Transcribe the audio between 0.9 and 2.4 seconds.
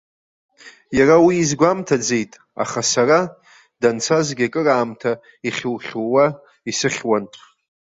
Иара уи изгәамҭаӡеит,